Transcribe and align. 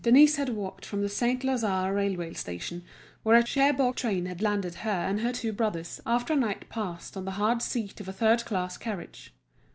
Denise 0.03 0.37
had 0.37 0.49
walked 0.49 0.83
from 0.83 1.01
the 1.03 1.09
Saint 1.09 1.43
Lazare 1.43 1.93
railway 1.93 2.33
station, 2.33 2.83
where 3.21 3.37
a 3.37 3.43
Cherbourg 3.45 3.95
train 3.97 4.25
had 4.25 4.41
landed 4.41 4.73
her 4.81 4.89
and 4.89 5.19
her 5.19 5.31
two 5.31 5.53
brothers, 5.53 6.01
after 6.07 6.33
a 6.33 6.35
night 6.35 6.67
passed 6.69 7.15
on 7.15 7.25
the 7.25 7.29
hard 7.37 7.61
seat 7.61 7.99
of 8.01 8.07
a 8.07 8.11
third 8.13 8.43
class 8.43 8.77
carriage. 8.79 9.31